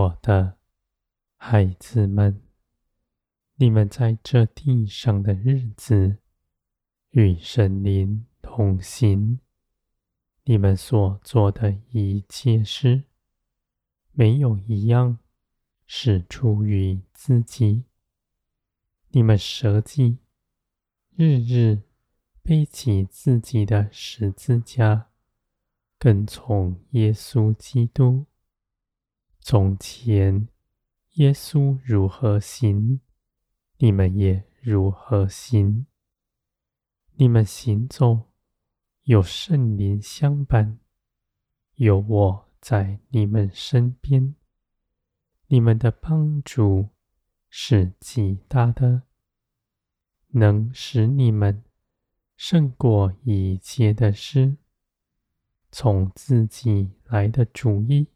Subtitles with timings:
[0.00, 0.58] 我的
[1.38, 2.40] 孩子们，
[3.56, 6.18] 你们在这地上的日子，
[7.10, 9.40] 与神灵同行。
[10.44, 13.06] 你们所做的一切事，
[14.12, 15.18] 没有一样
[15.84, 17.82] 是出于自己。
[19.08, 20.18] 你们舍己，
[21.16, 21.82] 日日
[22.44, 25.08] 背起自己的十字架，
[25.98, 28.26] 跟从耶稣基督。
[29.50, 30.46] 从前，
[31.14, 33.00] 耶稣如何行，
[33.78, 35.86] 你们也如何行。
[37.14, 38.24] 你们行走，
[39.04, 40.78] 有圣灵相伴，
[41.76, 44.34] 有我在你们身边。
[45.46, 46.90] 你们的帮助
[47.48, 49.04] 是极大的，
[50.32, 51.64] 能使你们
[52.36, 54.58] 胜过一切的事。
[55.72, 58.08] 从自己来的主意。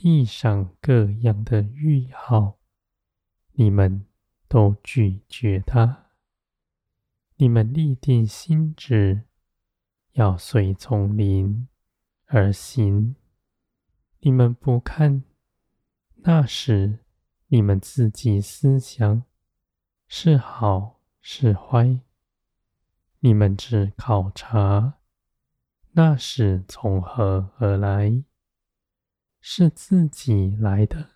[0.00, 2.60] 地上各样的欲好，
[3.54, 4.06] 你们
[4.46, 6.06] 都拒绝它。
[7.34, 9.24] 你们立定心志，
[10.12, 11.66] 要随从灵
[12.26, 13.16] 而行。
[14.20, 15.24] 你们不看
[16.18, 17.00] 那时
[17.48, 19.24] 你们自己思想
[20.06, 21.98] 是好是坏，
[23.18, 25.00] 你们只考察
[25.90, 28.22] 那是从何而来。
[29.50, 31.08] 是自己来的，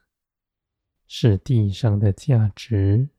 [1.06, 3.10] 是地上的价值，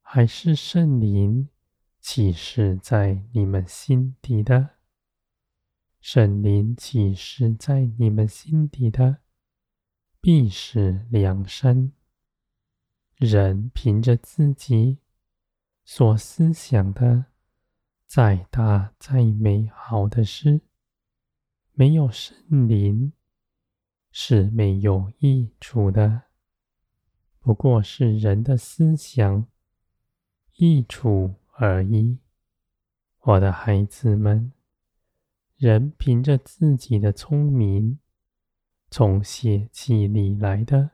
[0.00, 1.48] 还是圣灵
[2.00, 4.70] 启示在你们心底的？
[6.00, 9.18] 圣灵启示在你们心底的，
[10.20, 11.92] 必是良善。
[13.14, 14.98] 人凭着自己
[15.84, 17.26] 所思想的，
[18.08, 20.62] 再大再美好的事，
[21.74, 23.12] 没有圣灵。
[24.12, 26.24] 是没有益处的，
[27.40, 29.46] 不过是人的思想
[30.56, 32.18] 益处而已。
[33.22, 34.52] 我的孩子们，
[35.56, 37.98] 人凭着自己的聪明，
[38.90, 40.90] 从血气里来的，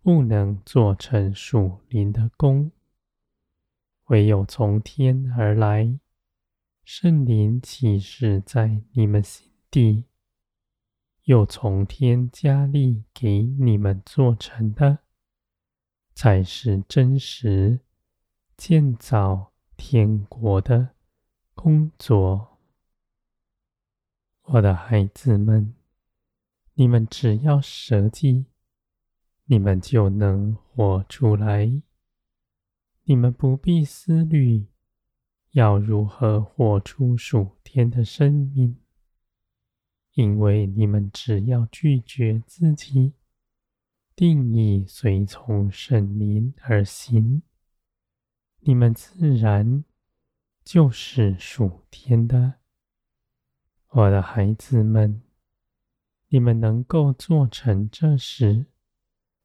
[0.00, 2.70] 不能做成属灵的功；
[4.06, 5.98] 唯有从天而来，
[6.84, 10.04] 圣灵启示在你们心底。
[11.24, 14.98] 又从天加力给你们做成的，
[16.14, 17.80] 才是真实
[18.56, 20.90] 建造天国的
[21.54, 22.58] 工作。
[24.42, 25.74] 我的孩子们，
[26.74, 28.44] 你们只要舍己，
[29.46, 31.80] 你们就能活出来。
[33.04, 34.66] 你们不必思虑
[35.52, 38.83] 要如何活出属天的生命。
[40.14, 43.14] 因为你们只要拒绝自己，
[44.14, 47.42] 定义随从圣灵而行，
[48.60, 49.84] 你们自然
[50.64, 52.54] 就是属天的。
[53.88, 55.22] 我的孩子们，
[56.28, 58.66] 你们能够做成这事，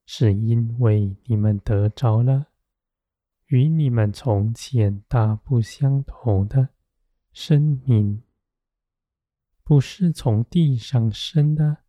[0.05, 2.47] 是因为你们得着了
[3.47, 6.69] 与你们从前大不相同的
[7.33, 8.21] 生命。
[9.69, 11.83] 不是从地上生的，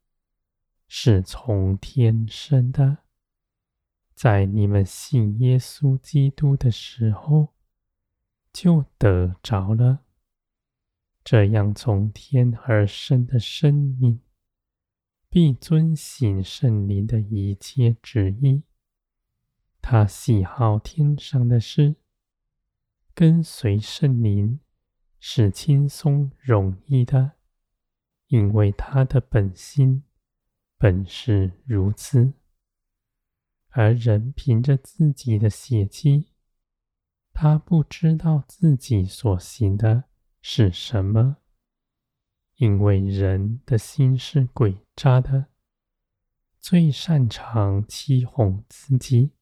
[0.87, 2.99] 是从天生的。
[4.15, 7.55] 在你们信耶稣基督的时候，
[8.53, 10.01] 就得着了。
[11.25, 14.21] 这样从天而生的生命，
[15.31, 18.63] 必遵行圣灵的一切旨意。
[19.81, 21.97] 他喜好天上的事，
[23.15, 24.61] 跟随圣灵
[25.19, 27.40] 是轻松容易的。
[28.31, 30.05] 因为他的本心
[30.79, 32.33] 本是如此，
[33.71, 36.29] 而人凭着自己的血气，
[37.33, 40.05] 他不知道自己所行的
[40.41, 41.39] 是什么，
[42.55, 45.47] 因为人的心是诡诈的，
[46.61, 49.33] 最擅长欺哄自己。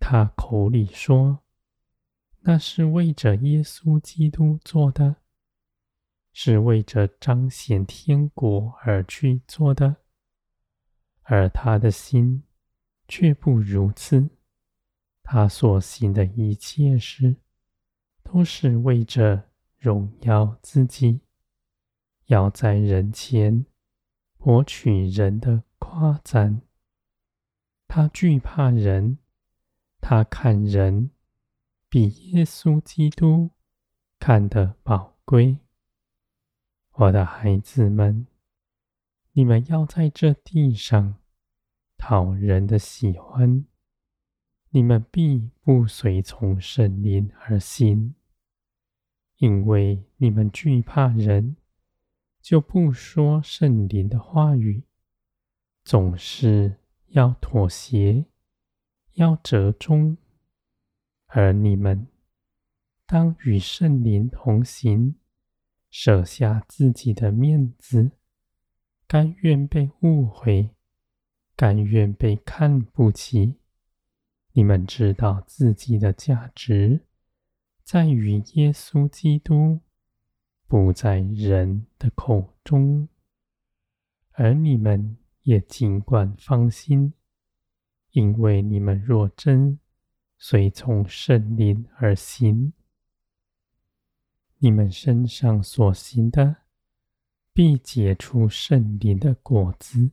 [0.00, 1.44] 他口里说，
[2.40, 5.16] 那是为着耶稣基督做的。
[6.36, 9.96] 是为着彰显天国而去做的，
[11.22, 12.42] 而他的心
[13.06, 14.28] 却不如此。
[15.22, 17.36] 他所行的一切事，
[18.24, 19.48] 都是为着
[19.78, 21.20] 荣耀自己，
[22.26, 23.64] 要在人前
[24.36, 26.60] 博取人的夸赞。
[27.86, 29.18] 他惧怕人，
[30.00, 31.12] 他看人
[31.88, 33.50] 比耶稣基督
[34.18, 35.63] 看得宝贵。
[36.96, 38.28] 我的孩子们，
[39.32, 41.16] 你们要在这地上
[41.96, 43.64] 讨人的喜欢，
[44.70, 48.14] 你们必不随从圣灵而行，
[49.38, 51.56] 因为你们惧怕人，
[52.40, 54.84] 就不说圣灵的话语，
[55.82, 58.26] 总是要妥协，
[59.14, 60.16] 要折中，
[61.26, 62.06] 而你们
[63.04, 65.16] 当与圣灵同行，
[65.96, 68.10] 舍下自己的面子，
[69.06, 70.70] 甘愿被误会，
[71.54, 73.60] 甘愿被看不起。
[74.54, 77.04] 你们知道自己的价值，
[77.84, 79.82] 在于耶稣基督，
[80.66, 83.08] 不在人的口中，
[84.32, 87.14] 而你们也尽管放心。
[88.10, 89.78] 因为你们若真
[90.38, 92.72] 随从圣灵而行，
[94.64, 96.56] 你们身上所行的
[97.52, 100.10] 必结出圣灵的果子，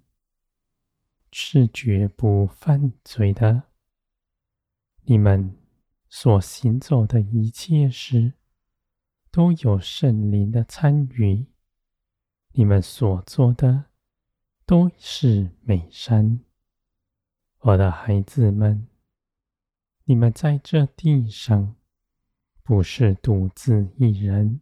[1.31, 3.63] 是绝不犯罪的。
[5.03, 5.55] 你们
[6.09, 8.33] 所行走的一切事，
[9.31, 11.45] 都有圣灵的参与。
[12.51, 13.85] 你们所做的
[14.65, 16.41] 都是美善。
[17.59, 18.85] 我的孩子们，
[20.03, 21.77] 你们在这地上
[22.71, 24.61] 不是独自一人，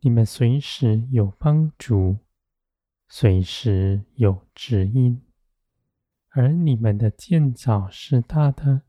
[0.00, 2.18] 你们随时有帮助，
[3.06, 5.22] 随时有指引，
[6.30, 8.82] 而你们的建造是大的，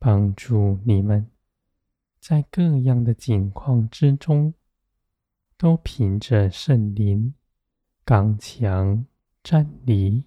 [0.00, 1.30] 帮助你们
[2.18, 4.54] 在各样的境况之中，
[5.56, 7.32] 都凭着圣灵
[8.04, 9.06] 刚强
[9.40, 10.24] 站立。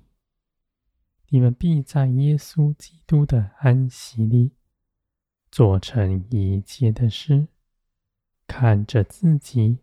[1.27, 4.53] 你们必在耶稣基督的安息里
[5.57, 7.48] 做成一切的事，
[8.45, 9.80] 看着自己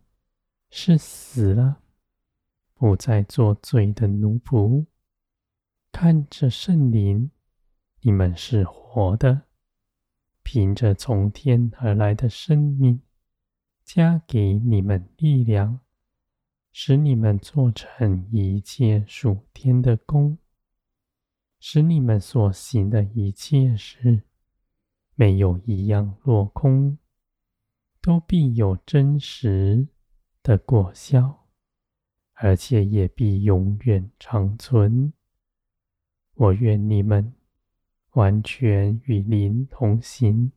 [0.69, 1.81] 是死了，
[2.75, 4.85] 不再做罪的奴仆；
[5.91, 7.29] 看着圣灵，
[7.99, 9.41] 你们是活的，
[10.43, 13.01] 凭着从天而来的生命，
[13.83, 15.81] 加给你们力量，
[16.71, 20.37] 使你们做成一切属天的工。
[21.59, 24.23] 使你们所行的一切事，
[25.15, 26.97] 没有一样落空，
[28.01, 29.87] 都必有真实
[30.43, 31.47] 的果效，
[32.33, 35.13] 而且也必永远长存。
[36.33, 37.33] 我愿你们
[38.11, 40.51] 完全与灵同行，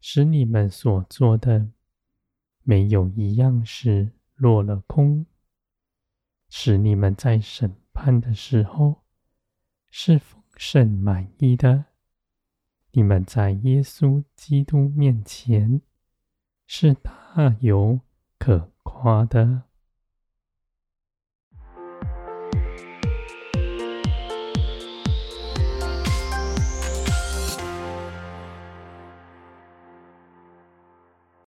[0.00, 1.72] 使你们所做的
[2.62, 5.26] 没有一样是落了空，
[6.48, 9.02] 使你们在审判的时候，
[9.90, 11.86] 是丰盛满意的，
[12.92, 15.80] 你们在耶稣基督面前
[16.66, 18.00] 是大有
[18.38, 19.67] 可夸的。